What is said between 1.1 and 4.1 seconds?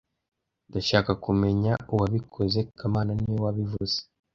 kumenya uwabikoze kamana niwe wabivuze